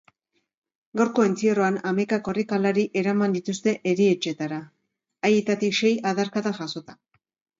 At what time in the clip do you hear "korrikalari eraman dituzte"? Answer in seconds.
2.27-3.75